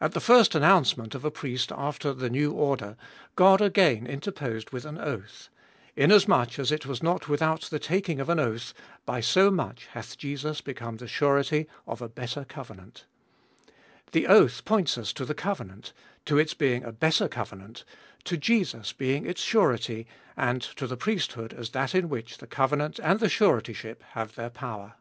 [0.00, 2.96] At the first announcement of a priest after the new order,
[3.36, 5.50] God again interposed with an oath:
[5.94, 8.72] inasmuch as it was not without the taking of an oath,
[9.04, 13.04] by so much hath Jesus become the surety of a better covenant.
[14.12, 15.92] The oath points us to 248 abe Ifooliest of Bll the covenant,
[16.24, 17.84] to its being a better covenant,
[18.24, 20.06] to Jesus being its surety,
[20.38, 24.48] and to the priesthood as that in which the covenant and the suretyship have their
[24.48, 24.94] power.